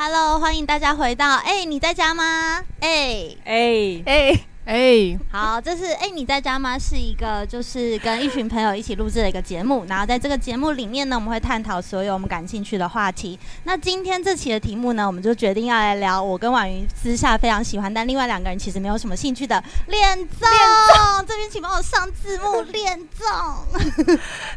[0.00, 2.62] Hello，欢迎大家回到哎、欸，你在家吗？
[2.78, 3.34] 哎。
[3.44, 4.00] 哎。
[4.06, 6.78] 哎哎，好，这是哎、欸，你在家吗？
[6.78, 9.82] 是一个就是跟一群朋友一起录制的一个节目。
[9.88, 13.38] 然后在这个节目里面呢，我们会探讨所有我们感兴趣的话题。
[13.64, 20.50] 那今天这期的题目呢，我们就决定要来聊我跟婉瑜私下非常喜欢，但另外两个人其实没有什么兴趣的恋综。
[20.50, 20.60] 恋
[20.94, 22.60] 综，这边请帮我上字幕。
[22.70, 23.26] 恋综，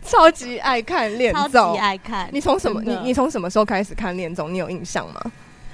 [0.04, 2.28] 超级爱看恋综，超级爱看。
[2.34, 2.82] 你从什么？
[2.82, 4.54] 你你从什么时候开始看恋综？
[4.54, 5.22] 你有印象吗？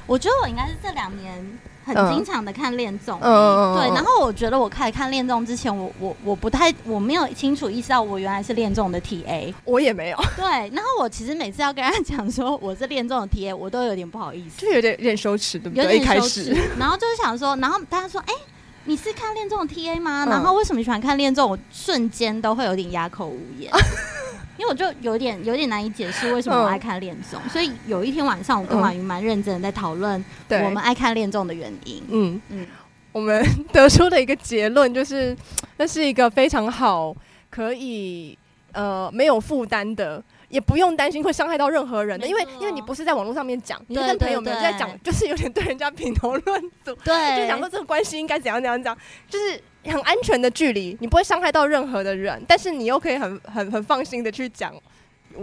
[0.06, 1.44] 我觉得我应该是这两年
[1.88, 3.88] 很经常的看恋综，嗯，对。
[3.96, 10.18] 然后我觉得我开始看恋综之前，我我我不太我没有清楚意识到我原来是恋综的 TA，我也没有。
[10.36, 10.46] 对。
[10.46, 15.84] 然后我其实每次要跟他讲说我是恋综的 TA，我都有点不好意思，就有点有点羞耻，对不对？
[15.84, 16.42] 有点羞耻。
[16.42, 18.40] 一开始，然后就是想说，然后大家说，哎、欸，
[18.86, 20.26] 你是看恋综的 TA 吗？
[20.30, 21.50] 然后为什么喜欢看恋综？
[21.50, 23.72] 我瞬间都会有点哑口无言。
[24.58, 32.04] 因为我就有点有点难以解释为什么我爱看恋综，嗯，所以有一天晚上我跟马云蛮认真的在讨论我们爱看恋综的原因。
[32.10, 32.68] 嗯嗯，
[33.12, 35.36] 我们 得出的一个结论就是，
[35.78, 37.16] 那是一个非常好，
[37.50, 38.38] 可以
[38.74, 48.98] 呃没有负担的，也不用担心会伤害到任何人的，因为因为你不是在网络上面讲，你是跟朋友们在讲，就是有点对人家品头论足，对，就讲说这个关系应该怎样怎样讲，
[49.30, 49.62] 就是。
[49.90, 54.74] 很安全的距离，你不会伤害到任何的人，但是你又可以很很很放心的去讲。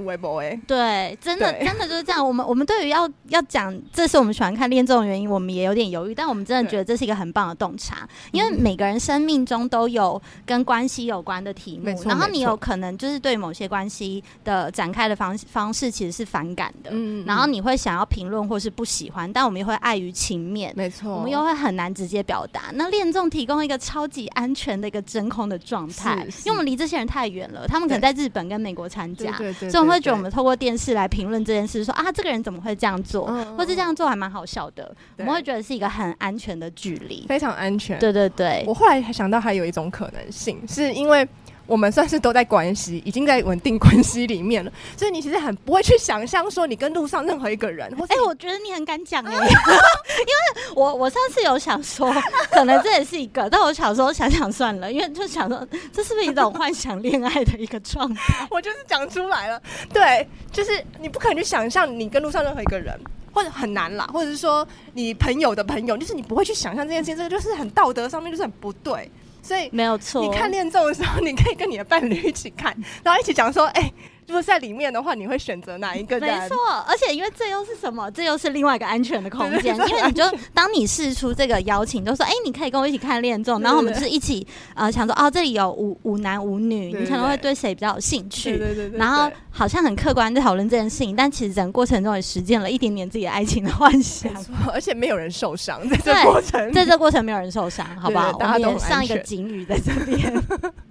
[0.05, 2.27] 微博哎，对，真的真的就是这样。
[2.27, 6.15] 我们我们对于要要讲，这是我们喜欢看恋综的原因，我们也有点犹豫。
[6.15, 22.71] 但我们真的觉得这是一个很棒的洞察，因为每个人生命中都有跟关系有关的题目，然后你有可能就是对某些关系的展开的方方式其实是反感的，嗯，然后你会想要评论或是不喜欢，但我们又会碍于情面，没错，我们又会很难直接表达。
[22.75, 29.91] 那恋综提供一个超级安全的一个真空的状态，因为我们离这些人太远了，他们可能在日本跟美国参加，对对对。
[29.91, 34.94] 会觉得我们透过电视来评论这件事，说啊，这个人怎么会这样做，嗯、或是这样做还蛮好笑的。
[35.19, 37.98] 我们会觉得是一个很安全的距离，非常安全。
[37.98, 41.27] 对对对，我后来还想到还有一种可能性，是因为。
[41.67, 47.91] 我们算是都在关系，已经在稳定关系里面了， 所以你其实很不会去想象说你跟路上任何一个人。
[48.08, 52.13] 哎、欸，我觉得你很敢讲哎、欸， 因为我我上次有想说，
[52.51, 58.46] 可能这也是一个，但我小时候想想算了，因为就想说这是不是一种幻想恋爱的一个状态？
[58.51, 59.61] 我就是讲出来了，
[59.92, 62.98] 对，就是你不可能去想象你跟路上任何一个人，
[63.33, 69.11] 或者很难啦，或者是说你朋友的朋友，就是你不会去想象这件事情，这个就是很道德上面就是很不对。
[69.45, 70.23] 所以没有错。
[70.23, 72.75] 你看恋综的时候，你可以跟你的伴侣一起看，
[73.05, 73.95] 然后一起讲说：“哎、欸。”
[74.27, 76.18] 如果在里面的话，你会选择哪一个？
[76.18, 76.57] 没错，
[76.89, 78.11] 而且因为这又是什么？
[78.11, 94.33] 这又是另外一个安全的空间， 因为你就当你试出这个邀请，就说：“哎、欸，你可以跟我一起看恋综。”然后我们就是一起呃想说：“哦，这里有五五男五女，你可能会对谁比较有兴趣？”对对对然后好像很客观在讨论这件事情，但其实整个过程中也实践了一点点自己的爱情的幻想，
[94.73, 98.33] 而且没有人受伤在这过程，在这过程没有人受伤，好不好？
[98.34, 100.33] 大家都上一个警语在这边。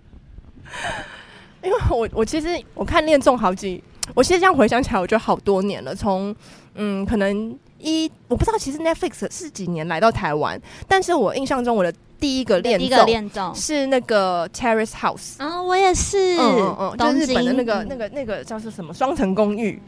[1.63, 3.81] 因为我我其实我看恋综好几，
[4.13, 5.95] 我其实这样回想起来，我觉得好多年了。
[5.95, 6.35] 从
[6.75, 12.77] 嗯，可能一我不知道，其实 Netflix 是几年来到台湾，但是我印象中我的第一个恋
[13.29, 19.81] 综是那个 Terrace House 啊、哦，我也是，嗯嗯嗯，就是日本的那个那个那个叫做什么双层公寓，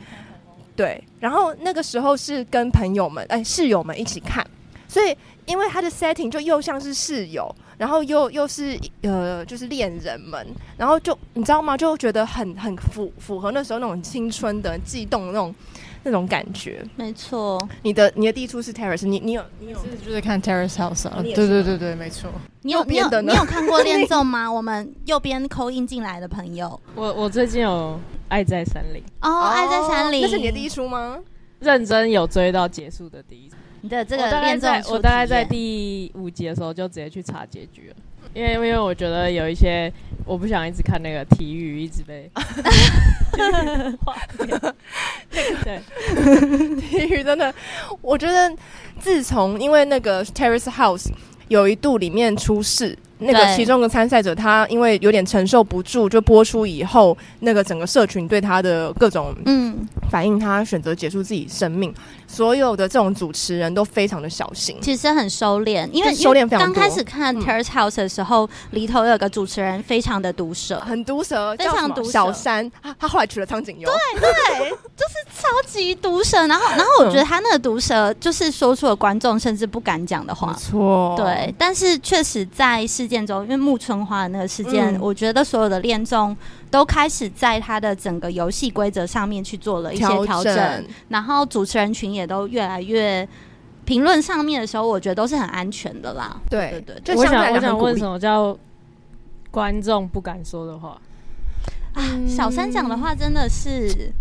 [0.75, 1.03] 对。
[1.19, 4.45] 然后那个时候是跟朋友们哎室友们一起看，
[4.87, 5.15] 所以
[5.45, 7.53] 因为它的 setting 就又像是室友。
[7.77, 10.45] 然后又又是呃，就是恋人们，
[10.77, 11.75] 然后就你知道吗？
[11.75, 15.55] 就觉得很很符符合那时候那种青春的悸动的那种
[16.03, 16.83] 那种感觉。
[16.95, 21.17] 没错，你的你的第一出是 Terrace，你你有你有是就是看 Terrace House 啊？
[21.21, 22.29] 对对对对，没错。
[22.61, 24.49] 你有你有你有看过恋综吗？
[24.51, 27.99] 我们右边 call in 进来的朋友，我我最近有
[28.29, 31.17] 爱在山林哦，哦，爱在山林，那是你的第一出吗？
[31.59, 33.55] 认真有追到结束的第一出。
[33.85, 37.95] 你的这个恋综，我大概在第五集的时候就直接去查结局了，
[38.33, 39.93] 因为因为我觉得有一些
[40.25, 42.27] 我不想一直看那个体育一直被
[45.63, 45.79] 对，
[46.81, 47.53] 体育真的，
[48.01, 48.51] 我觉得
[48.99, 51.11] 自从因为那个 Terrace House
[51.47, 52.97] 有一度里面出事。
[53.19, 61.93] 那个其中的参赛者，他因为有点承受不住，就播出以后，那个整个社群对他的各种嗯反应，他选择结束自己生命。
[62.27, 66.73] 所有的这种主持人都非常的小心，其实很收敛，因为收敛非常多。
[66.73, 72.11] 刚开始看 Terrace House 的时候，里头有个主持人非常的毒舌，很毒舌，非常毒舌。
[72.11, 76.45] 小山，他他后来娶了苍井优，对对，就是超级毒舌。
[76.47, 81.15] 然后 然后我觉得他那个毒舌，就是说出了观众甚至不敢讲的话，错。
[81.15, 83.04] 对，但是确实在是。
[83.05, 86.35] 事件中，因为木村花的那个事件，嗯、我觉得所有的恋综
[86.71, 93.27] 都开始在他的整个游戏规则上面去做了一些调整，整然后主持人群也都越来越
[93.85, 96.35] 评论上面的时候，我觉得都是很安全的啦。
[96.49, 98.57] 对对对，就我想我想问什么叫
[99.51, 100.99] 观众不敢说的话
[101.93, 102.01] 啊？
[102.27, 104.11] 小三讲的话真的是。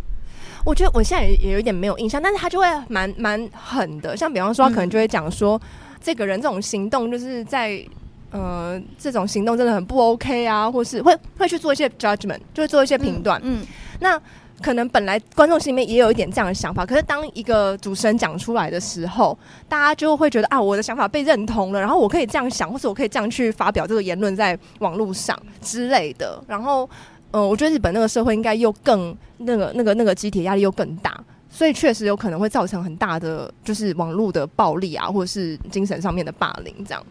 [0.67, 7.87] 我觉得我现在也也有一点没有印象，但是他就会蛮蛮狠的，像比方说，他可能就会讲说，嗯、这个人这种行动就是在
[8.35, 13.41] 呃这种行动真的很不 OK 啊，或是会会去做一些 judgment，就会做一些评断。
[13.43, 13.67] 嗯，嗯
[14.01, 14.21] 那
[14.61, 19.39] 可能本来观众心里面也有一点这样的想法，可是当一个主持人讲出来的时候，
[19.69, 26.89] 大家就会觉得啊，我的想法被认同了，然后我可以这样想，或者我可以这样去发表这个言论在网络上之类的，然后。
[27.37, 31.13] 嗯、呃，我觉得日本那个社会应该又更那个、那个、那个集体压力又更大，
[31.51, 37.05] 所以确实有可能会造成很大的就是网络的暴力啊，或者是精神上面的霸凌这样。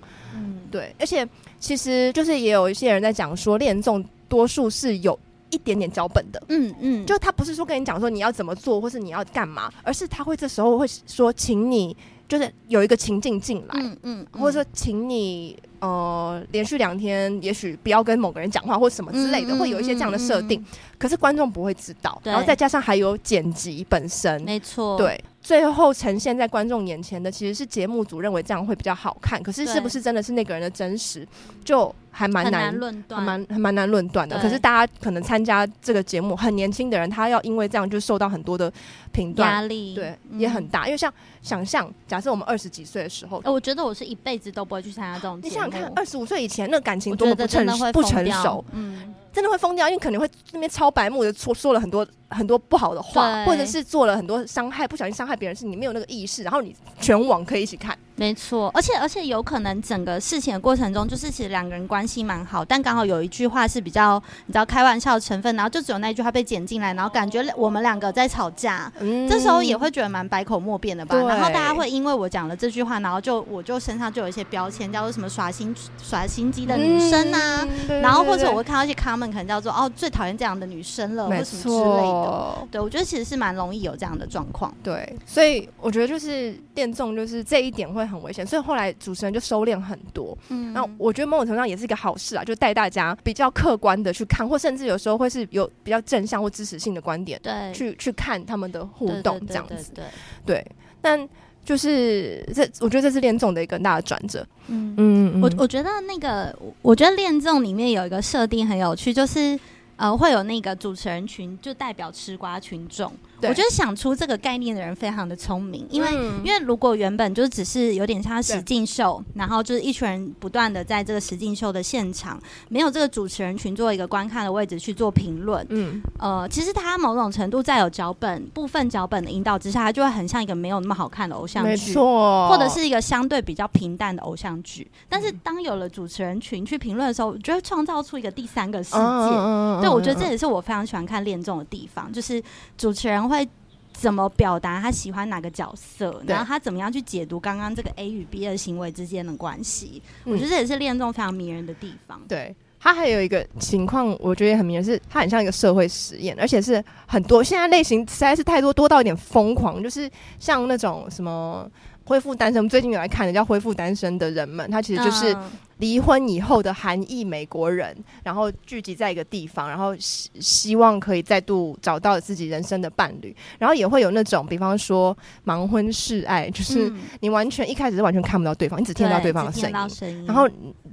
[0.73, 1.27] 嗯，对，而且
[1.59, 5.17] 其实就是也有一些人在讲说，恋综多数是有
[5.49, 6.41] 一点点脚本的。
[6.49, 11.95] 嗯嗯，就他不是说跟你讲说你要怎么做，或是你要干嘛，而是他会这时候会说，请你
[12.27, 15.57] 就是有一个情境进来，嗯嗯，或者说请你。
[15.83, 20.65] 呃，连续两天，也许不要跟某个人讲话或什么之类的，嗯、会有一些这样的设定。
[20.97, 29.43] 可是观众不会知道，然后再加上还有剪辑本身，没错，对，最后呈现在观众眼前的其实是节目组认为这样会比较好看。
[29.43, 31.27] 可是是不是真的是那个人的真实，
[31.65, 34.39] 就还蛮难论断，蛮还蛮难论断的。
[34.39, 38.71] 可是大家可能参加这个节目，很年轻的人，他要因为这样就受到很多的
[39.11, 40.85] 评断压力，对，嗯、也很大。
[40.85, 41.11] 因为像
[41.41, 45.69] 想象，假设我们二十几岁的时候，我觉得我是一辈子都不会去参加这种节目。
[45.71, 68.91] 看二十五岁以前那感情多么不成不成熟，嗯，真的会疯掉，因为可能会那边超白目的说说了很多很多不好的话，或者是做了很多伤害，不小心伤害别人，是你没有那个意识，然后你全网可以一起看，没错，而且而且有可能整个事情的过程中，就是其实两个人关系蛮好，但刚好有一句话是比较你知道开玩笑的成分，然后就只有那一句话被剪进来，然后感觉我们两个在吵架，
[69.27, 77.67] 这时候也会觉得蛮百口莫辩的吧，然后大家会因为我讲了这句话，然后就我就身上就有一些标签，叫做什么耍心耍心机的女生啊，
[78.01, 83.03] 然后或者我会看到一些 comment 可能叫做哦最讨厌这样的女生了，或什么之类的，对我觉得。
[83.13, 90.35] 其实是蛮容易有这样的状况，对，所以我觉得就是恋综就是这一点会很危险，所以后来主持人就收敛很多。
[90.47, 100.05] 嗯，那我觉得某种程度上也是一个好事啊，就带大家比较客观的去看，或甚至有时候会是有比较正向或支持性的观点，对，去去看他们的互动这样子，对，
[100.45, 100.71] 对。
[101.01, 101.27] 但
[101.65, 104.45] 就是这，我觉得这是恋综的一个很大的转折。
[104.67, 109.59] 嗯嗯，我我觉得那个，我觉得恋综里面有一个设定很有趣，就是。
[109.95, 113.13] 呃，会有那个主持人群，就代表吃瓜群众。
[113.43, 125.65] 对我觉得想出这个概念的人非常的聪明，因为、嗯、因为如果原本就只是有点像实境秀，然后就是一群人不断的在这个实境秀的现场，没有这个主持人群做一个观看的位置去做评论。
[125.69, 134.89] 嗯，呃，其实他某种程度在有脚本部分脚本的引导之下，他就会很像一个没有那么好看的偶像剧，没错，或者是一个相对比较平淡的偶像剧。
[135.09, 138.97] 但是当有了主持人群去评论的时候，就会创造出一个第三个世界。
[138.99, 142.41] 嗯、对，我觉得这也是我非常喜欢看恋综的地方，就是
[142.77, 143.47] 主持人会
[143.91, 150.01] 怎么表达他喜欢哪个角色，然后他怎么样去解读刚刚这个 A 与 B 的行为之间的关系？
[150.25, 152.21] 嗯、我觉得这也是恋综非常迷人的地方。
[152.27, 160.09] 对，他还有一个情况，我觉得也很迷人，是他很像一个社会实验，而且是很多现在类型实在是太多，多到有点疯狂，就是
[160.39, 161.69] 像那种什么
[162.03, 165.35] 恢复单身，我们最近有来看的叫恢复单身的人们，他其实就是。
[165.77, 175.15] 嗯离婚以后的韩裔美国人，然后聚集在一个地方，然后希希望可以再度找到自己人生的伴侣，然后也会有那种，比方说
[175.45, 180.47] 盲婚试爱，就是你完全一开始是完全看不到对方，你只听到对方的声音，然后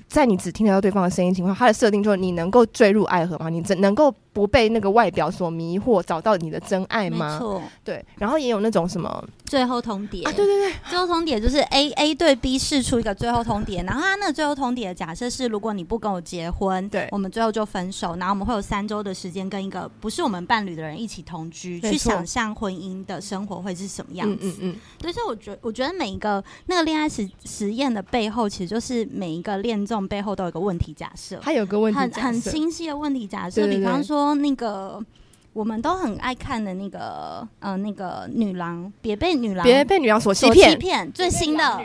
[0.09, 3.49] 在你只听得到对方的声音情况，它的设定就是你能够坠入爱河吗？
[3.49, 7.35] 你能能够不被那个外表所迷惑，找到你的真爱吗？
[7.35, 10.27] 没错，对，然后也有那种什么最后通牒。
[10.27, 14.95] 啊，对对对，最后通牒就是 A A 对 B 试出一个最后通牒，然后他那个最后通牒。
[14.95, 24.49] 假设是，如果你不跟我结婚，对，我们最后就分手，然后我们会有三周的时间跟一个不是我们伴侣的人一起同居，去想象婚姻的生活会是什么样子。
[24.49, 35.05] 嗯，嗯，嗯，对，所以我觉得，我觉得每一个那个恋爱实实验的背后，其实就是每一个恋综背后都有一个问题假设，它有个问题很很清晰的问题假设，比方说那个。
[35.53, 41.13] 我们都很爱看的那个，呃，那个女郎，别被女郎，别被女郎所欺骗，欺骗。
[41.13, 41.81] 最新的，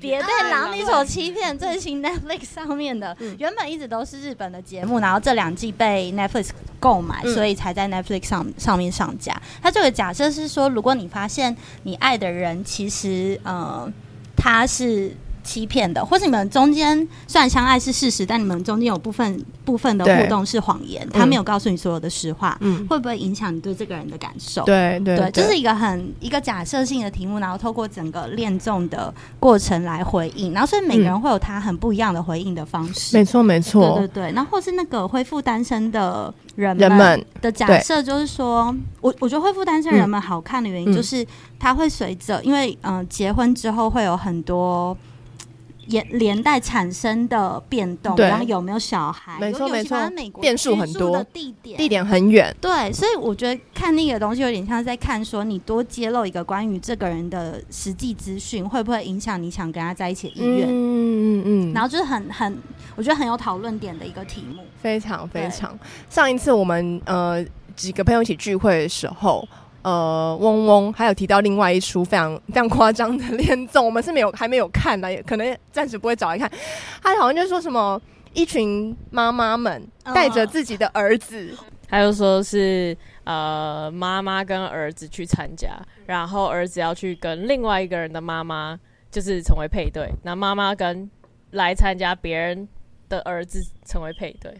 [0.00, 9.40] 别被狼女所欺骗，最新 Netflix 上面的，嗯、原本一直都是日本的节目，然后这两季被 Netflix 购买，嗯、所以才在 Netflix 上上面上架。
[9.62, 13.88] 它这个假设是说，如果你发现你爱的人其实，呃，
[14.36, 15.16] 他是。
[15.44, 16.96] 欺骗的，或是你们中间
[17.28, 24.64] 虽然相爱是事实，但你们中间有部分部分的互动是谎言，他没有告诉你所有的实话，嗯，会不会影响你对这个人的感受？
[24.64, 33.14] 对对对，这、就是一个很一个假设性的题目，然后透过整个恋综的过程来回应，然后所以每个人会有他很不一样的回应的方式。
[33.14, 41.26] 嗯、没错没错，对对对，然后或是那个恢复单身的人们的假设，就是说我我觉得恢复单身人们好看的原因就是
[41.58, 44.96] 他会随着，因为嗯、呃、结婚之后会有很多。
[45.88, 49.38] 连连带产生的变动，然后有没有小孩？
[49.40, 52.54] 没错没错，美国变数很多，地点地点很远。
[52.60, 60.66] 对，所以我觉得看那个东西有点像在看说，你多揭露一个关于这个人的实际资讯，会不会影响你想跟他在一起的意愿？
[60.68, 61.72] 嗯嗯嗯。
[61.72, 62.58] 然后就是很很，
[62.96, 64.62] 我觉得很有讨论点的一个题目。
[64.80, 65.78] 非常非常。
[66.08, 69.46] 上一次我们呃几个朋友一起聚会的时候。
[69.84, 76.50] 呃，嗡嗡，还有提到另外一出非常 非常夸张的恋综，我们是没有还没有看的，也可能暂时不会找来看。
[77.02, 78.00] 他好像就说什么
[78.32, 81.54] 一群妈妈们带着自己的儿子，
[81.86, 91.10] 还有说是呃妈妈跟儿子去参加，然后儿子要去跟另外一个人的妈妈就是成为配对，那妈妈跟
[91.50, 92.66] 来参加别人
[93.10, 94.50] 的儿子成为配对，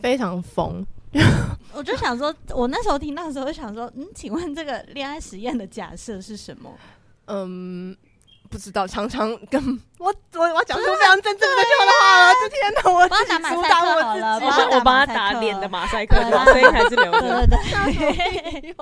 [0.00, 0.86] 非常疯。
[1.74, 6.72] 我就想说，我那时候听到的时候，就想说，嗯，请问这个恋爱实验的假设是什么？
[7.26, 7.96] 嗯，
[8.48, 8.86] 不知道。
[8.86, 9.60] 常常跟
[9.98, 12.34] 我我我讲出非常真正的就好了。
[12.40, 16.16] 这天哪，我帮他打马赛克好了，我我帮他打脸的马赛克，
[16.52, 17.46] 声音还是留着。
[17.46, 18.74] 对对对，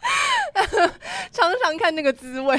[1.32, 2.58] 常常看那个滋味，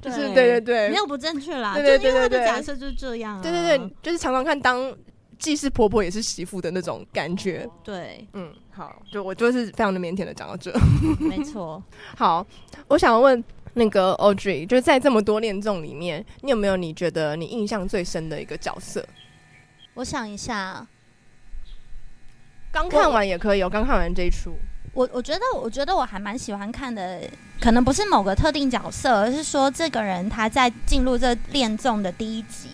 [0.00, 1.74] 就是对对对，没有不正确啦。
[1.74, 3.40] 对对对对对，假设就是这样。
[3.42, 4.94] 对对对，就是常常看当。
[5.38, 10.72] 既是婆婆也是媳妇的那种感觉，对，嗯，好，就我就是非常的腼腆的讲到这，
[11.20, 11.82] 没错。
[12.18, 12.44] 好，
[12.88, 13.42] 我想问
[13.74, 19.06] 那个 Audrey，就是在这么多恋综里面，你有没有你觉得你印象最深的一个角色？
[19.94, 20.86] 我想一下，
[22.72, 24.52] 刚看完也可以，哦刚看完这一出，
[24.92, 27.22] 我我觉得我觉得我还蛮喜欢看的，
[27.60, 32.68] 可能不是某个特定角色，而是说这个人他在进入这恋综的第一集。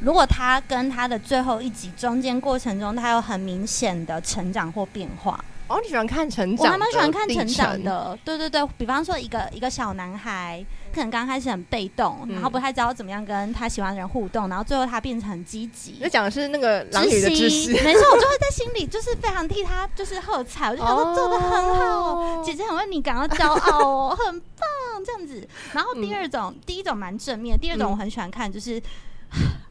[0.00, 5.42] 如果他跟他的最后一集中间过程中，他有很明显的成长或变化。
[5.66, 6.66] 哦，你喜欢看成长？
[6.66, 8.16] 我还蛮喜欢看成长的。
[8.22, 10.62] 对对对，比方说一个一个小男孩，
[10.94, 15.92] 可能刚开始很被动，嗯、然后不太知道怎么样跟他喜欢的人互动，然后最后他变成很积极。
[15.92, 24.68] 就讲的是那个狼女的知识，没错，我就会在心里就是非常替他就是喝彩，我就想说做的很好，哦、姐姐很为你感到骄傲哦，很棒
[25.02, 25.48] 这样子。
[25.72, 28.80] 然后第二种，嗯、第一种蛮正面，第二种我很喜欢看就是。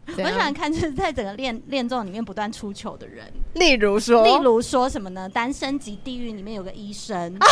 [0.07, 5.29] 嗯我喜欢看就是在整个恋恋综里面不断出糗的人，例如说，例如说什么呢？
[5.29, 7.47] 单身级地狱里面有个医生，啊、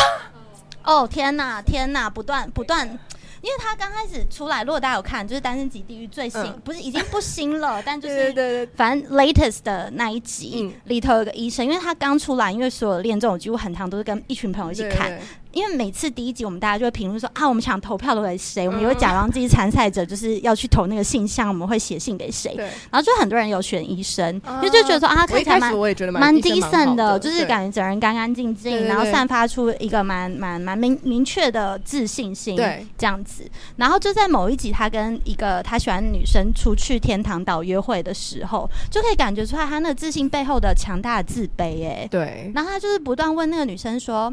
[0.84, 2.98] 哦天哪天哪，不断不断。
[3.40, 22.66] 因为他刚开始出来，如果大家有看，就是《单身级地狱》最新，嗯、不是已经不新了， 但就是对对对，反正 latest 的那一集、嗯、里头有个医生，因为他刚出来，因为所有恋综几乎很常都是跟一群朋友一起看，对对对，因为每次第一集我们大家就会评论说啊，我们想投票都给谁，我们也会假装自己参赛者，就是要去投那个信箱，我们会写信给谁，对。
[22.90, 25.74] 然后就很多人有选医生，因为、啊、就觉得说啊，他看起来蛮
[26.12, 33.44] 蛮 decent 的，就是感觉整人干干净净，然后散发出一个蛮蛮蛮明明确的自信心，对，这样子，
[33.74, 34.12] 然后就。
[34.12, 41.88] 在某一集，他跟一个他喜欢的女生出去天堂岛约会的时候，就可以感觉出来他那个自信背后的强大的自卑。
[41.88, 42.52] 哎，对。
[42.54, 44.30] 然后他就是不断问那个女生说：“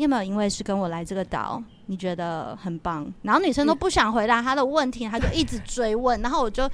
[0.00, 6.18] 你有没有因为是跟我来这个岛，你觉得很棒？”然后女生都不想回答他的问题，他就一直追问。
[6.22, 6.66] 然后我就，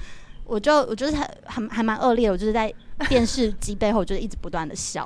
[0.45, 2.73] 我就，我就是很还还蛮恶劣，我就是在
[3.09, 5.05] 电视机背后就是一直不断的笑，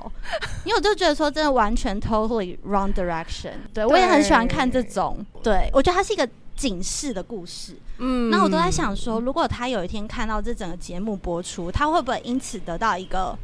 [0.66, 3.54] 因为我就觉得说真的完全 totally wrong direction。
[3.74, 6.30] 对，我也很喜欢看这种，对，我觉得他是一个。
[6.54, 13.36] 警示的故事，嗯，那我都在想说，如果他有一天看到这整个节目播出，他会不会因此得到一个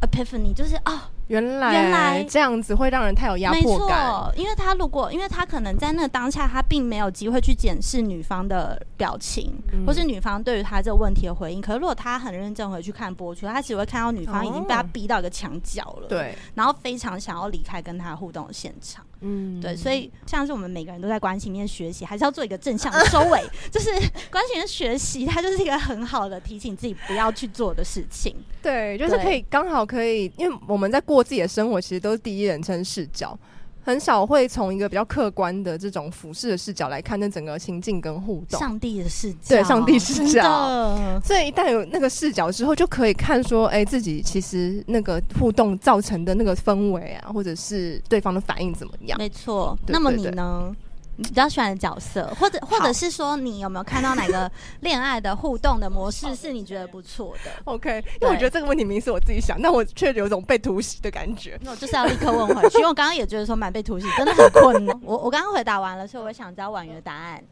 [0.00, 0.92] epiphany，就是啊。
[0.92, 11.60] 哦原来原来这样子会让人太有压迫感，没错，因为他如果，因为他可能在那个当下，他并没有机会去检视女方的表情，嗯、或是女方对于他这个问题的回应。
[11.60, 23.90] 可是如果他很认真回去看播出，他只会看到女方已经被他逼到一个墙角了，对、哦，然后非常想要离开跟他互动的现场，嗯，对，所以像是我们每个人都在关系里面学习，还是要做一个正向的收尾， 就是
[24.30, 31.14] 关系里面学习，它就是一个很好的提醒自己不要去做的事情，对，就是可以刚好可以，因为我们在过。
[31.14, 33.38] 过自己的生活，其实都是第一人称视角，
[33.84, 38.58] 很少会从一个比较客观的这种俯视的视角来看那整个情境跟互动。
[38.58, 40.96] 上帝的视角，对，上帝视角。
[41.22, 49.18] 所以一旦有那个视角之后，就可以看说，哎、欸，自己其实那个互动造成的那个氛围啊，或者是对方的反应怎么样？
[49.18, 49.78] 没错。
[49.86, 50.74] 那么你呢？
[51.16, 61.58] 你比较喜欢的角色，或者或者是说，你有没有看到哪个 恋爱的互动的模式是你觉得不错的？OK，因为我觉得这个问题明明是我自己想，但我却有种被突袭的感觉。
[61.62, 65.00] 那我就是要立刻问回去，因为我刚刚也觉得说蛮被突袭，真的很困难。
[65.02, 67.42] 我我刚刚回答完了，所以我想知道婉瑜的答案。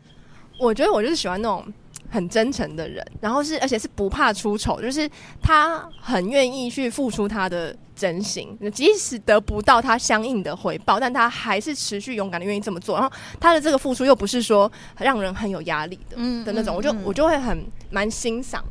[0.58, 1.72] 我觉得我就是喜欢那种。
[2.12, 5.08] 很真诚的人，然后是而且是不怕出丑，就是
[5.40, 12.98] 他很愿意去付出他的真心，即使得不到他相应的回报，但他还是持续勇敢的愿意这么做。
[12.98, 18.62] 然后他的这个付出又不是说让人很有压力的，嗯的那种，我就我就会很蛮欣赏。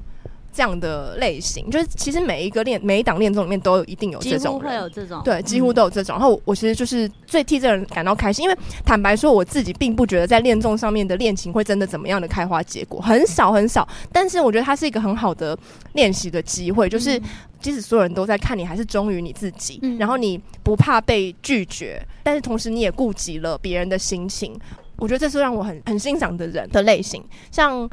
[0.54, 6.18] 这样的类型，就是其实每一个恋每一档恋综里面都有一定有这种，几乎会有这种，对，几乎都有这种。
[6.18, 13.88] 嗯、然后我其实就是最替这个人感到开心，因为坦白说，我自己并不觉得在恋综上面的恋情会真的怎么样的开花结果，很少很少。
[14.12, 15.58] 但是我觉得它是一个很好的
[15.94, 17.18] 练习的机会，就是
[17.62, 24.54] 即使所有人都在看你，还是忠于你自己，嗯、然后你不怕被拒绝，但是同时你也顾及了别人的心情。
[24.98, 27.90] 我觉得这是让我很很欣赏的人的类型，像。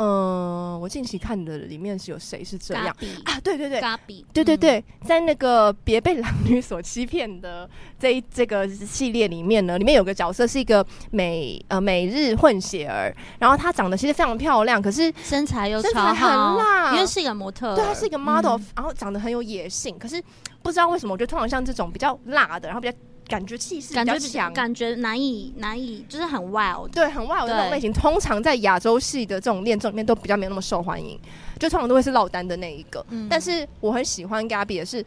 [0.00, 2.86] 嗯，我近期看的里面是有谁是这样。
[3.24, 3.40] 啊？
[3.42, 4.24] 对对对，比。
[4.32, 20.22] 对对对，在那个别被狼女所欺骗的这一这个系列里面呢，里面有个角色是一个美呃美日混血儿，然后她长得其实非常漂亮，可是身材又身材很辣，因为是一个模特，对，她是一个 model，嗯，然后长得很有野性，可是
[20.62, 22.96] 不知道为什么，我觉得通常像这种比较辣的，然后比较。
[23.28, 27.92] 感觉气势比较强，感觉难以难以，就是很 wild，对，很 wild 的那种类型。
[27.92, 31.20] 通常在亚洲系的这种恋综里面都比较没有那么受欢迎，
[31.58, 33.04] 就通常都会是落单的那一个。
[33.10, 35.04] 嗯、但是我很喜欢 Gabi 的是，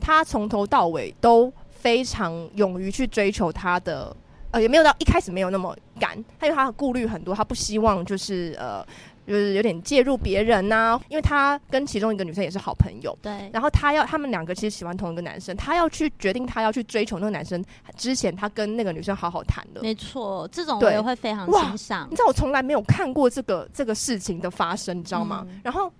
[0.00, 4.16] 他从头到尾都非常勇于去追求他的，
[4.52, 8.86] 呃，也没有到一开始没有那么敢，他因为他的顾虑很多，他不希望就是呃。
[9.26, 13.50] 就是有点介入别人呐、啊，因为他跟其中一个女生也是好朋友，对。
[13.52, 17.64] 然后他要他们两个其实喜欢同一个男生，他要去决定他要去追求那个男生
[17.96, 19.80] 之前，他跟那个女生好好谈的。
[19.80, 22.06] 没错，这种我也会非常欣赏。
[22.10, 25.44] 你知道我从来没有看过这个这个事情的发生，你知道吗？
[25.48, 25.90] 嗯、然后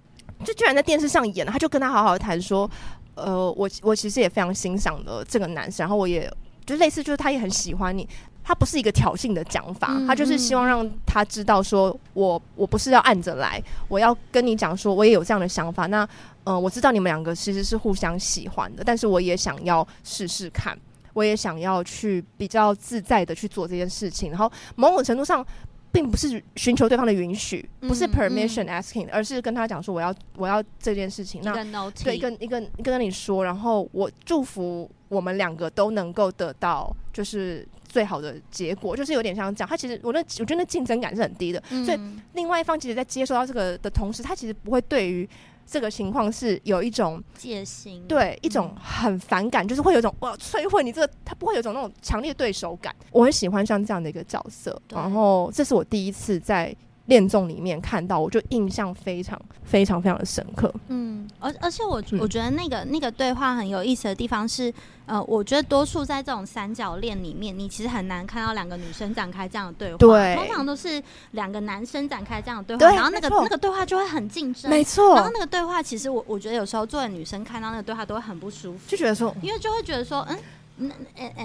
[0.45, 2.71] 就居然在电视上演了，他就跟他好好谈说，
[3.15, 6.31] 呃，我我其实也非常欣赏的这个男生，然后我也
[6.67, 8.07] 就类似就是他也很喜欢你。
[8.47, 15.87] 他不是一个挑衅的讲法，嗯、他就是希望让他知道说，我我不是要按着来，我要跟你讲说，我也有这样的想法。
[15.87, 16.05] 那，
[16.45, 20.79] 嗯、呃，我知道你们两个其实是互相喜欢的，但是我也想要试试看，
[21.15, 24.31] 我也想要去比较自在的去做这件事情。
[24.31, 25.43] 然后，某种程度上，
[25.91, 31.41] 并不是寻求对方的允许，不是 permission asking，、嗯嗯、而是跟他讲说，我要我要这件事情。
[31.43, 31.55] 那
[32.05, 37.67] 对，跟一个一个跟你说，然后我祝福我们两个都能够得到，就是。
[37.95, 42.01] 最好的结果就是有点像这样，他其实我那我觉得那竞争感是很低的，嗯、所以
[42.33, 45.29] 另外一方其实，在接收到这个的同时，他其实不会对于
[45.65, 52.93] 这个情况是有一种戒心，对一种很反感，嗯、就是会有一种哇摧毁你这个，他不会有一种那种强烈对手感。
[53.13, 56.75] 我很喜欢像这样的一个角色，然后这是我第一次在。
[57.07, 60.73] 恋综里面看到，我就印象非常非常非常的深刻。
[60.89, 64.73] 嗯，而而且我我觉得那个那个对话很有意思的地方是，
[65.07, 75.15] 呃，我觉得多数在这种三角恋里面，你其实很难看到两个女生展开这样的对话，对，通常都是两个男生展开这样的对话，对然后那个那个对话就会很竞争，没错。
[75.15, 80.39] 然后那个对话，其实我我觉得有时候作为女生看到那个对话都会很不舒服，就觉得说，因为就会觉得说，嗯。
[80.77, 80.93] 那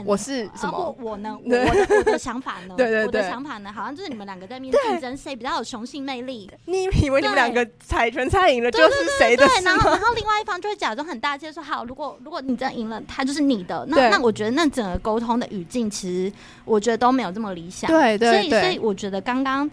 [0.06, 0.96] 我是什么？
[1.00, 1.38] 我我呢？
[1.46, 2.74] 我的我的想法呢？
[2.78, 3.72] 对对对，我的想法呢？
[3.72, 6.50] 好像就是你们两个在面竞争，谁比较有雄性魅力？
[6.66, 9.46] 你以为你们两个猜拳猜赢了就是谁的？
[9.46, 16.34] 对，然后然后另外一方就会假装很大气说：“好，如果如果你真赢了，他就是你的。”那那我觉得那整个沟通的语境，其实
[16.66, 17.90] 我觉得都没有这么理想。
[17.90, 19.70] 对对，所以所以我觉得刚刚。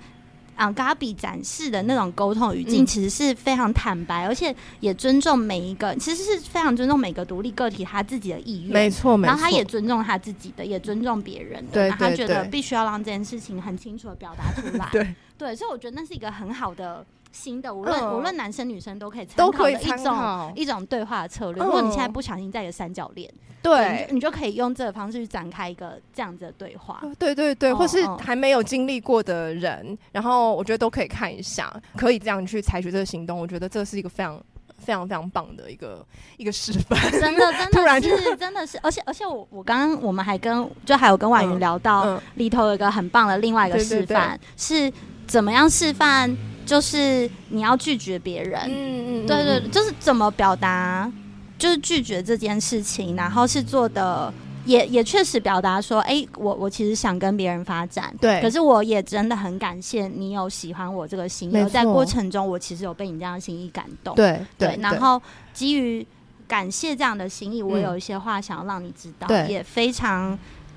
[0.57, 8.73] 啊，Gabi 展示的那种沟通语境，其实是非常坦白，嗯、而且也尊重每一个，其实是非常尊重每个独立个体他自己的意愿。
[8.73, 9.31] 没错，没错。
[9.31, 11.73] 然后他也尊重他自己的，也尊重别人的。
[11.73, 14.89] 对，他觉得必须要让这件事情很清楚的表达出来。
[14.93, 17.05] 对，对，所以我觉得那是一个很好的。
[17.37, 21.63] 新的，无论、嗯、无论男生女生都可以参考的一种一种对话的策略。
[21.63, 23.31] 嗯、如果你现在不小心在一个三角恋，
[23.63, 27.03] 对，你就可以用这个方式去展开一个这样子的对话。
[27.19, 33.39] 对对对，哦、或是还没有经历过的人，哦、然后我觉得都可以看一下，可以这样去采取这个行动。
[33.39, 34.41] 我觉得这是一个非常
[34.79, 36.05] 非常非常棒的一个
[36.39, 36.99] 一个示范。
[37.11, 44.91] 真的真的 是真的是，而且而且我我刚刚我们还跟就还有跟婉云聊到、嗯嗯、里头有一个很棒的另外一个示范是
[45.27, 46.35] 怎么样示范。
[46.67, 51.11] 就是你要拒绝别人，嗯嗯，对对，就是怎么表达，
[51.57, 65.23] 就是拒绝这件事情，然后是做的，也也确实表达说，哎、欸，我我其实想跟别人发展，对，可是我也真的很感谢你有喜欢我这个心意，在过程中我其实有被你这样的心意感动，对对，对，然后
[65.55, 66.05] 基于
[66.49, 69.47] 感谢这样的心意，我有一些话想要让你知道，对。
[69.49, 70.37] 也非常。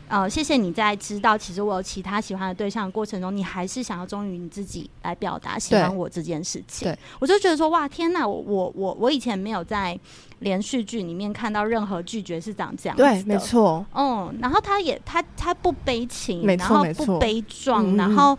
[0.10, 6.88] 呃，谢谢你在知道其实我有其他喜欢的对象的过程中，你还是想要忠于你自己来表达喜欢我这件事情。
[6.88, 9.98] 对，我就觉得说哇，天哪，我我我我以前没有在
[10.40, 13.10] 连续剧里面看到任何拒绝是长这样子的。
[13.10, 13.86] 对，没错。
[13.94, 18.38] 嗯，然后他也他他不悲情，然后不悲壮，嗯、然后。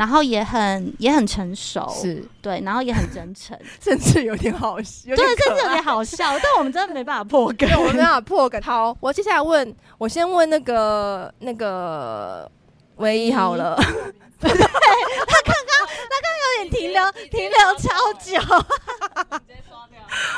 [0.00, 2.24] 然后也很也很成熟，是。
[2.40, 8.58] 对，然后也很真诚， 甚至有点好笑，对，甚至有点好笑， 但我们真的没办法破梗，我们没办法破梗。
[8.62, 12.50] 好，我接下来问，我先问那个那个
[12.96, 13.76] 唯一好了，
[14.40, 18.40] 对，他刚刚他刚刚有点停留停留超久。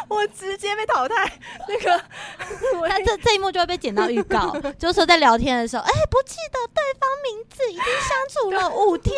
[0.08, 1.32] 我直接被淘汰，
[1.68, 1.98] 那个，
[2.88, 9.14] 他这这一幕就会被剪到预告， 就是说在聊天的时候，哎、欸，不记得对方名字，已经相处了五天，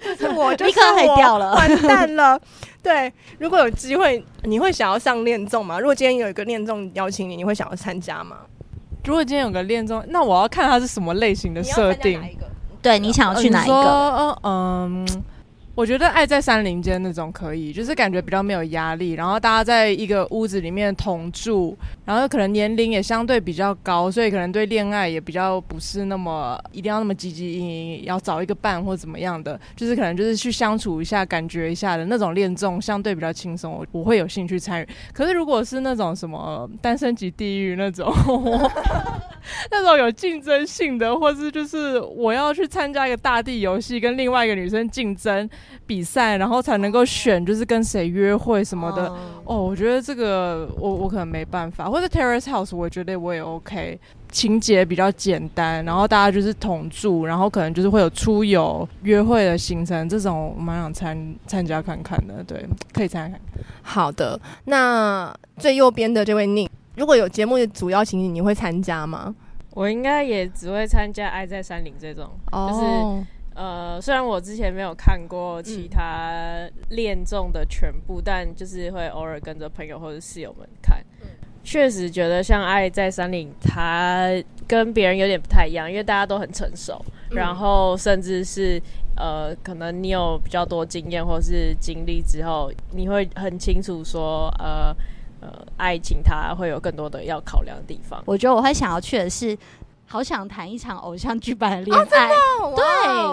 [0.00, 2.40] 就是我，就是我，立刻掉了，完蛋了。
[2.82, 5.80] 对，如果有机会，你会想要上恋综吗？
[5.80, 8.38] 如果今天有一个恋综邀请你，你会想要参加吗？
[9.04, 12.22] 如果今天有个恋综，那我要看它是什么类型的设定。
[12.82, 14.38] 对，你想要去哪一个？
[14.42, 15.06] 嗯。
[15.06, 15.24] 嗯
[15.74, 34.88] 我觉得《爱在山林间》那种可以，就是感觉比较没有压力，然后大家在一个屋子里面同住，然后可能年龄也相对比较高，所以可能对恋爱也比较不是那么一定要那么汲汲营营，要找一个伴或怎么样的，就是可能就是去相处一下，感觉一下的那种恋综，相对比较轻松，我我会有兴趣参与。
[35.12, 38.14] 可是如果是那种什么单身级地狱那种，
[39.70, 45.48] 那种有竞争性的，或是就是我要去参加一个大地游戏，跟另外一个女生竞争。
[45.86, 49.06] 比赛，然后才能够选，就是跟谁约会什么的。
[49.06, 51.90] 哦，哦，我觉得这个我我可能没办法。
[51.90, 62.42] 或者 Terrace House，我觉得我也 OK，情节比较简单，然后大家就是同住，然后可能就是会有出游、约会的行程，这种我蛮想参参加看看的。
[62.44, 63.64] 对，可以参加看看。
[63.82, 69.34] 好的，那最右边的这位 Nick，如果有节目的主邀请你，你会参加吗？
[69.70, 73.34] 我应该也只会参加《爱在山林》这种，哦、就是。
[73.56, 81.00] 呃，虽然我之前没有看过其他恋综的全部，嗯、但就是会偶尔跟着朋友或者室友们看。
[81.62, 84.28] 确、嗯、实觉得像《爱在山林》，它
[84.66, 88.82] 跟别人有点不太一样，因为大家都很成熟，嗯、然后甚至是
[89.16, 94.92] 呃，可能你有比较多经验或是经历之后，你会很清楚说，呃
[95.44, 98.22] 呃，爱情它会有更多的要考量的地方。
[98.24, 99.56] 我觉得我会想要去的是。
[100.06, 102.28] 好想谈一场偶像剧般的恋爱，
[102.62, 102.84] 哦、对，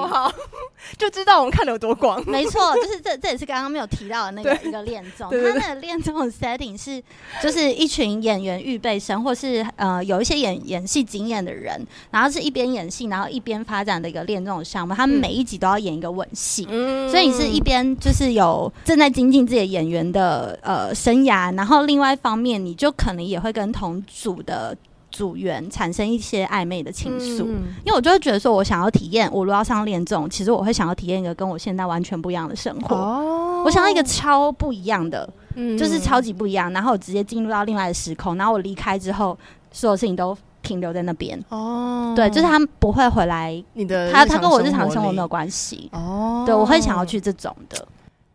[0.10, 0.31] 好，
[0.97, 2.23] 就知道我们看的有多广。
[2.27, 5.29] 没错，就是这，这也是刚刚没有提到的那个 一个恋综。
[5.29, 7.01] 他那个恋综的 setting 是，
[7.41, 14.95] 就是一群演员预备生，或是呃有一些演演戏经验的人，然后是一边演戏，然后一边发展的一个恋综项目。
[14.95, 24.75] 他们每一集都要演一个吻戏，嗯、所以你是一边就是有正在精进自己的演员的呃生涯，然后另外一方面，你就可能也会跟同组的。
[25.12, 32.95] 组员产生一些暧昧的情愫，嗯、因为我就会觉得说，我想要体验，我如果要上恋综，其实我会想要体验一个跟我现在完全不一样的生活。
[32.95, 39.38] 哦、我想要一个超不一样的，嗯、就是超级不一样，然后我直接进入到另外的时空，然后我离开之后，
[39.71, 41.39] 所有事情都停留在那边。
[41.50, 45.89] 哦，对，就是他不会回来，你的他他跟我日常生活没有关系。
[45.93, 47.88] 哦，对，我会想要去这种的。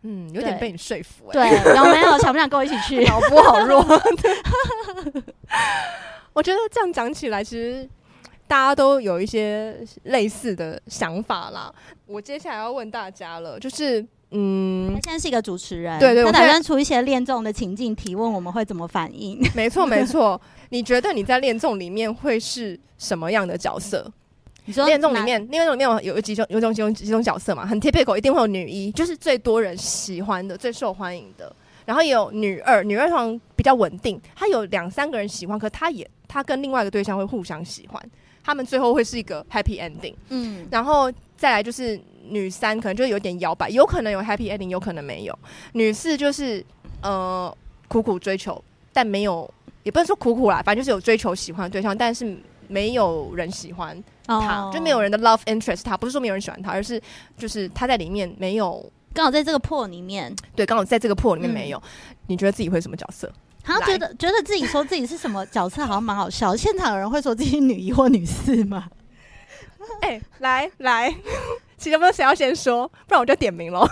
[0.08, 1.32] 嗯，有点被你说服、欸。
[1.32, 3.02] 对，有没有想不想跟我一起去？
[3.10, 3.84] 脑波好弱。
[6.36, 7.88] 我觉得这样讲起来，其实
[8.46, 11.74] 大家都有一些类似的想法啦。
[12.04, 19.40] 我接下来要问大家了，就是，嗯，他现在是一个主持人，对对，他打算出一些恋综的情境提问，我们会怎么反应？
[19.56, 24.06] 没错没 错，你觉得你在恋综里面会是什么样的角色？
[24.66, 27.64] 你说恋综里面，恋综里面有有几种有种几种几种角色嘛？
[27.64, 31.50] 很 typical，一定会有女一，就是最多人喜欢的、最受欢迎的。
[31.86, 36.06] 然后也有女二，女二通常比较稳定，她有两三个人喜欢，可她也。
[36.28, 38.02] 他跟另外一个对象会互相喜欢，
[38.44, 40.14] 他们最后会是一个 happy ending。
[40.28, 45.38] 嗯，然后再来就是女三，可能就有点摇摆，有可能有 happy ending，有可能没有。
[45.72, 46.64] 女四就是
[47.02, 47.54] 呃
[47.88, 48.62] 苦苦追求，
[48.92, 49.48] 但没有，
[49.82, 52.36] 也不能说苦苦啦，反正就是有追求喜欢的对象，但是
[52.68, 55.96] 没有人喜欢他，哦、就没有人的 love interest 他。
[55.96, 57.00] 不是说没有人喜欢他，而是
[57.36, 58.84] 就是他在里面没有，
[59.14, 61.78] 刚好在这个破里面，对，刚好在这个破里面没有。
[61.78, 63.32] 嗯、你觉得自己会什么角色？
[63.66, 66.54] 好像觉得来觉得自己说自己是什么角色，好像蛮好笑。
[66.54, 68.88] 现场有人会说自己女一或女四吗？
[70.02, 71.14] 哎、欸，来来，
[71.76, 73.88] 其实不谁要先说，不然我就点名了。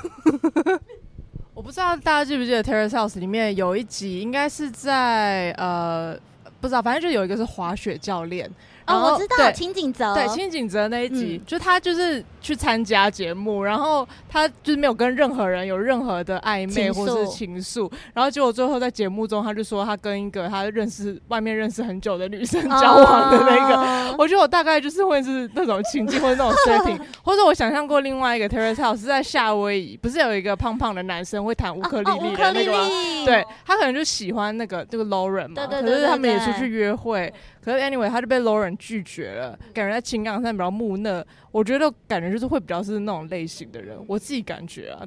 [1.54, 6.18] 我不知道大家记不记得《Terrace House》里面有一集，应该是在呃，
[6.60, 8.50] 不知道，反正就有一个是滑雪教练，
[8.86, 11.46] 哦，我知道对清景泽，对清景泽那一集，嗯。
[11.46, 24.14] 就他就是去参加节目，然后他就是没有跟任何人有任何的暧昧或是情愫，然后结果最后在节目中，他就说他跟一个他认识外面认识很久的女生交往的那个，哦。
[24.18, 32.84] 我觉得我大概就是会是那种情境或者那种 setting， 或者我想象过另外一个 Terrace House 是在夏威夷，不是有一个胖胖的男生会弹乌克丽丽丽的那个吗？
[32.88, 37.32] 丽，对他可能就喜欢那个这个 Lauren 嘛，对对对可是他们也出去约会，
[37.64, 45.00] 可是 anyway 他就被 Lauren 拒绝了，感觉在情感上比较木讷，我觉得感觉就是会比较是那种类型的人，我自己感觉啊，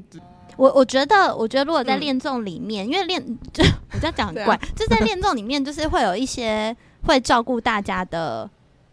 [0.56, 2.00] 我我觉得，我觉得如果在嗯。
[2.00, 8.50] 恋综里面，因为恋就 我这样讲很怪，就在恋综里面，就是会有一些会照顾大家的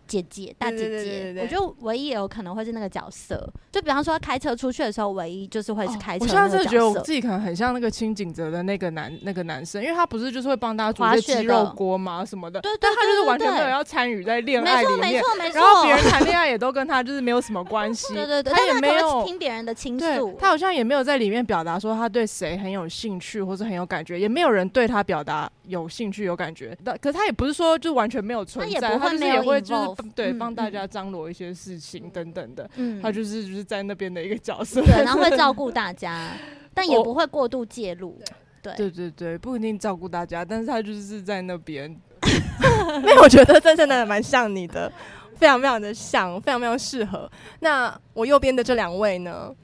[0.07, 1.43] 姐姐、大姐对对对姐对。
[1.43, 6.99] 我觉得唯一也有可能会是那个角色，就比方说开车出去的时候，唯一就是会是开车我现在那个真的觉得我。
[7.05, 15.23] 自己可能很像那个清景泽的那个男那个男生，因为他不是就是会帮大家煮一些鸡肉锅吗什么的，对对但他就是完全没有要参与在恋爱里面。
[15.23, 15.61] 错，没错。
[15.61, 20.37] 然后别人谈恋爱也都跟他就是没有什么关系， 对对对，他也没有听别人的倾诉。
[20.41, 26.77] 他好像也没有在里面表达说他对谁很有兴趣或是很有感觉，也没有人对他表达有兴趣有感觉。
[26.85, 32.69] 但可是他也不是说就完全没有存在，他也不会他就是也会就是对嗯帮大家张罗一些事情等等的。
[32.77, 36.33] 嗯他就是就是在那边的一个角色，对， 然后会照顾大家，
[36.73, 38.19] 但也不会过度介入。
[38.63, 41.95] 对，对对对，不一定照顾大家，但是他就是在那边。
[43.03, 44.91] 没有，我觉得这真的蛮像你的，
[45.37, 47.31] 非常非常的像，非常非常适合。
[47.61, 49.55] 那我右边的这两位呢？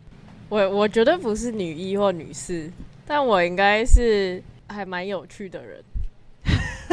[0.50, 2.70] 我我绝对不是女一或女四，
[3.06, 5.82] 但我应该是还蛮有趣的人，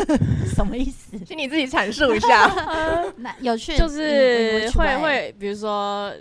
[0.55, 1.17] 什么意思？
[1.25, 2.51] 请你自己阐述一下。
[3.17, 6.11] 那有趣，就是嗯会，会，比如说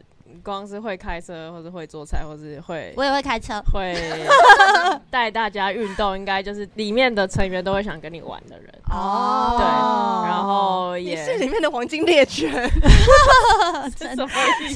[0.42, 3.60] 光是会开车，或是会做菜，或是会我也会开车。
[3.72, 3.94] 会
[5.10, 8.72] 带大家运动，应该就是里面的成员都会想跟你玩的人。
[8.90, 9.64] 哦对，
[10.28, 12.50] 然后也是里面的黄金猎犬，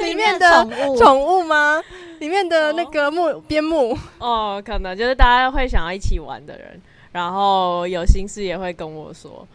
[0.00, 1.80] 里面的宠物，宠物吗？
[2.18, 6.80] 里面的那个木边牧，哦，可能就是大家会想要一起玩的人，
[7.12, 9.46] 然后有心事也会跟我说。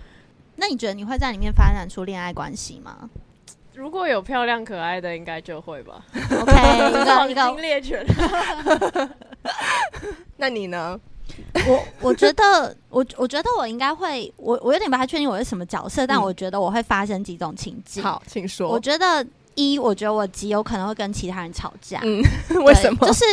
[0.55, 3.09] 那你觉得你会在里面发展出恋爱关系吗
[3.73, 6.01] 如果有漂亮可爱的，应该就会吧。
[6.13, 8.05] ？OK，一个黄金 一个，猎犬，
[10.37, 10.97] 那你呢？
[11.67, 18.69] 我我觉得我我觉得我应该会，我我有点不太确定我是什么角色，但嗯我觉得我会发生几种情境。，好，请说。
[18.69, 21.99] 我觉得一，我觉得我极有可能会跟其他人吵架。
[22.03, 23.05] 嗯，对 为什么？
[23.07, 23.25] 就是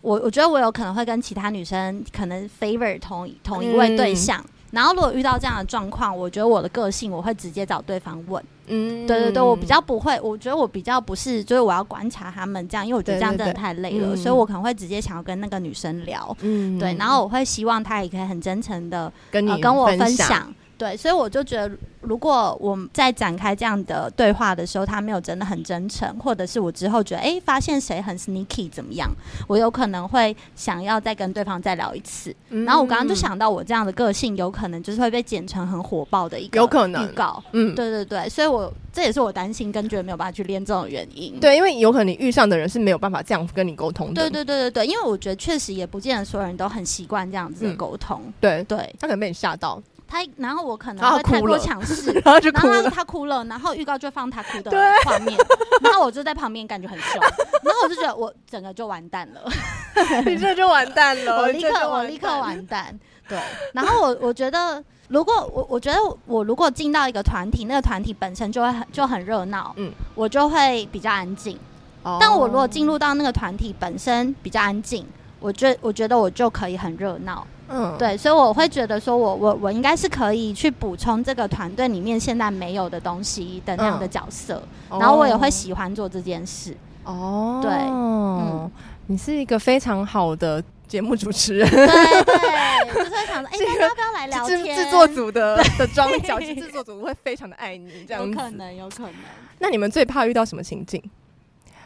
[0.00, 4.44] 我我觉得我有可能会跟其他女生可能 favor 同同一位对象。
[4.70, 8.44] 然后，如果遇到这样的状况，我觉得我的个性我会直接找对方问。
[8.66, 16.36] 嗯对对对，我比较不会，我觉得我比较不是，就是我要观察他们这样，因为我觉得这样真的太累了，对对对嗯所以我可能会直接想要跟那个女生聊。
[16.42, 20.54] 嗯对，然后我会希望她也可以很真诚的跟你、呃跟我分享。
[20.78, 29.10] 对，所以我就觉得，如果我们在展开这样的对话的时候，他没有真的很真诚，或者是我之后觉得，哎、欸，发现谁很 sneaky 怎么样，
[29.48, 32.34] 我有可能会想要再跟对方再聊一次。
[32.50, 37.42] 嗯然后我刚刚就想到，我这样的个性有可能就是会被剪成很火爆的一个有可能预告。
[37.52, 41.38] 嗯，对对对，所以我这也是我担心跟觉得没有办法去练这种原因。
[41.40, 44.22] 对，因为有可能你遇上的人是没有办法这样跟你沟通的。
[44.22, 48.22] 对对对对对，因为我觉得确实也不见得所有人都很习惯这样子的沟通。
[48.40, 52.10] 对，对他可能被你吓到，他，然后我可能会太过强势。
[52.24, 52.90] 然后就哭了。
[52.90, 55.38] 他哭了，然后预告就放他哭的对画面，
[55.82, 57.20] 然后我就在旁边感觉很凶，
[57.62, 59.42] 然后我就觉得我整个就完蛋了，
[60.26, 62.98] 你这就完蛋了，我立刻我立刻完蛋。
[63.28, 63.38] 对，
[63.74, 71.58] 然后我我觉得，如果我我觉得我如果进到一个团体，那个团体本身就会很就很热闹，嗯我就会比较安静。
[72.04, 75.06] 哦但我如果进入到那个团体本身比较安静，
[75.40, 77.46] 我觉我觉得我就可以很热闹。
[77.68, 86.76] 嗯，对，所以我会觉得说我我我应该是可以去补充这个团队里面现在没有的东西的那样的角色，哦，然后我也会喜欢做这件事。
[87.04, 88.70] 哦，对嗯，
[89.06, 94.76] 你是一个非常好的节目主持人，对对，就是会想说， 哎、要不要来聊制天？
[94.76, 99.12] 制作组的的装 脚，其实制作组会非常的爱你，这样可能，有可能。
[99.58, 101.02] 那你们最怕遇到什么情境？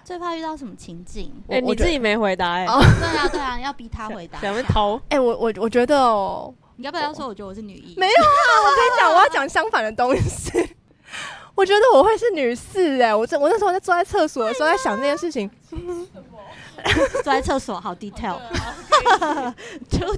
[0.04, 1.32] 最怕遇到什么情境？
[1.48, 4.38] 哎、你自己没回答哎、哦对啊，对啊，要逼他回答。
[4.40, 5.00] 想被偷？
[5.08, 7.26] 哎、我我我觉得哦，你要不要说？
[7.26, 7.94] 我觉得我是女一。
[7.96, 10.50] 没有啊，我跟你讲，我要讲相反的东西。
[11.54, 15.50] 我觉得我会是女四哎、我这我那时候在坐在厕所的时候在想这件事情，
[17.22, 18.36] 坐在厕所，好 detail，too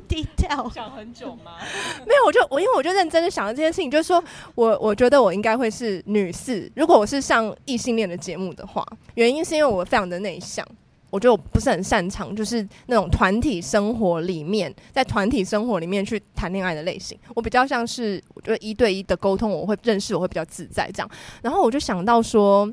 [0.09, 0.73] detail。
[0.73, 1.53] 想 很久吗？
[2.07, 4.23] 没有，我就我因为我就认真的想了这件事情，就是说
[4.55, 10.67] 我我觉得我应该会是女四，如果我是上异性恋的节目的话，原因是因为我非常的内向。
[11.11, 17.17] 我觉得我不是很擅长，就是那种团体生活里面，在团体生活里面去谈恋爱的类型。
[17.37, 21.09] 我比较像是，我觉得一对一的沟通，我会认识，我会比较自在这样。
[21.41, 22.69] 然后我就想到说，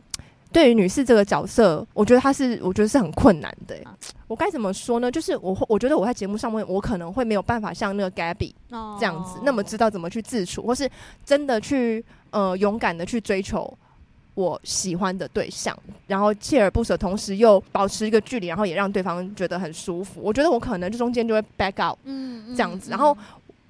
[0.52, 3.76] 对于女士这个角色，我觉得她是，我觉得是很困难的。
[4.28, 5.12] 我该怎么说呢？
[5.12, 8.54] 就是我，我觉得我在节目上面，我可能会没有办法像那个 Gabby
[9.00, 10.90] 这样子，那么知道怎么去自处，或是
[11.26, 13.78] 真的去呃勇敢的去追求。
[14.34, 20.22] 我喜欢的对象，然后锲而不舍，同时又保持一个距离，然后也让对方觉得很舒服。
[20.24, 22.90] 我觉得我可能这中间就会 back out，嗯，这样子。
[22.90, 23.16] 然后，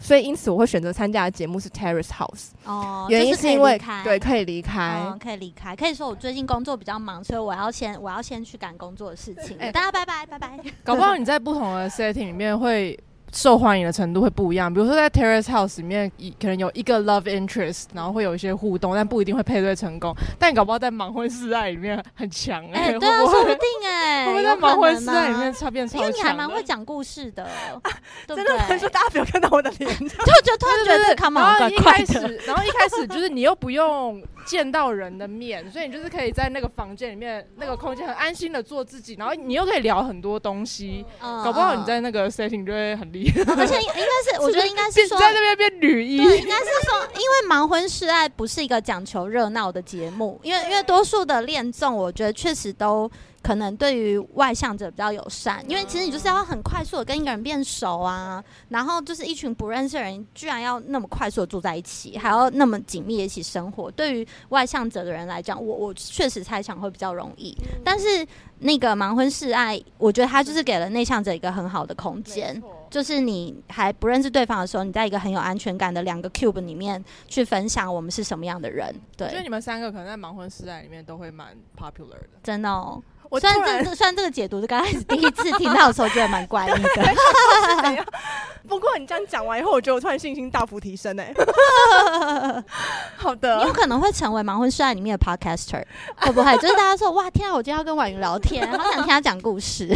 [0.01, 2.49] 所以因此我会选择参加的节目是 Terrace House。
[2.65, 5.75] 哦，原因是因为对可以离开、哦，可以离开。
[5.75, 9.55] 可以说我最近工作比较忙，所以我要先我要先去赶工作的事情。
[9.59, 10.59] 欸、大家拜拜拜拜。
[10.83, 12.99] 搞不好你在不同的 setting 里面会。
[13.33, 20.13] 受欢迎的程度会不一样，比如说在 Terrace House 里面，可能有一个 love interest，然后会有一些互动，但不一定会配对成功。
[20.37, 26.07] 但你搞不好在盲婚试爱里面很强哎、欸，欸、对啊，说不定哎、欸， 会不会在盲婚试爱里面差变超强？
[26.07, 27.89] 因为你还蛮会讲故事的，啊、
[28.27, 28.45] 对不对？
[28.45, 32.29] 真的，说大家不要看到我的脸，就就突然觉得看蛮怪怪的。
[32.45, 41.05] 然后一开始就是你又不用见到人的面，所以你就是可以在那个房间里面那个空间很安心的做自己，然后你又可以聊很多东西。
[41.21, 43.79] 嗯、搞不好你在那个 setting 就会很厉害， 而且。
[43.81, 46.17] 应该是，我觉得应该是说在那边变女一。
[46.17, 53.09] 对，应该是说，因为盲婚试爱不是一个讲求热闹的节目，因为因为多数的恋综，我觉得确实都
[53.41, 68.25] 可能对于外向者比较友善，因为其实你就是要很快速的跟一个人变熟啊，然后就是一群不认识的人，居然要那么快速的住在一起，还要那么紧密的一起生活，对于外向者的人来讲，我我确实猜想会比较容易，但是。
[68.63, 78.93] 那个盲婚试爱，我觉得他就是给了内向者一个很好的空间，就是你还不认识对方的时候，你在一个很有安全感的两个 cube 里面去分享我们是什么样的人。
[79.17, 82.29] 对，我觉得你们三个可能在盲婚试爱里面都会蛮 popular 的。
[82.43, 83.01] 真的哦，
[83.31, 88.05] 我虽然这虽然这个解读是刚开始第一次听到的时候觉得蛮怪异的。
[88.67, 91.33] 不过你这样讲完以后，我觉得我突然信心大幅提升哎。
[93.15, 95.81] 好的，你有可能会成为盲婚试爱里面的 podcaster，
[96.17, 96.53] 会不会？
[96.57, 99.87] 就是大家说哇，天啊，我今天要跟婉瑜聊天，好想听他讲故事。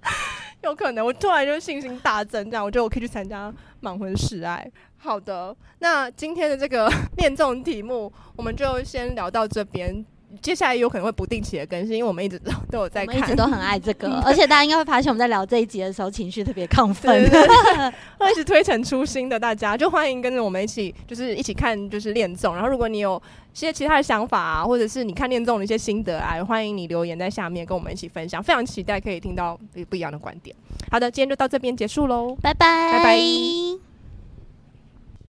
[0.60, 4.70] 有可能，我突然就信心大增，这样我觉得我可以去参加盲婚试爱。
[4.98, 10.04] 好的，那今天的这个恋综题目，我们就先聊到这边。
[10.40, 17.12] 接下来有可能会不定期的更新，因为我们一直都 都有在看，我们一直都很爱这个， 而且大家应该会发现我们在聊这一集的时候情绪特别亢奋，
[18.18, 22.54] 会 一直推陈出新的，大家就欢迎跟着我们一起，就是一起看就是恋综。
[22.54, 23.20] 然后如果你有
[23.52, 30.54] 些其他的想法啊，或者是你看恋综的一些心得啊，欢迎你留言在下面跟我们一起分享，非常期待可以听到不一样的观点。
[30.90, 33.83] 好的，今天就到这边结束喽，拜拜，拜拜。